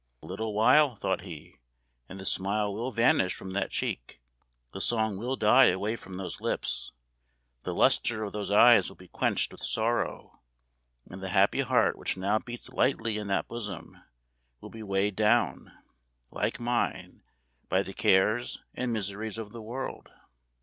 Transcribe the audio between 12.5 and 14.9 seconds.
lightly in that bosom, will be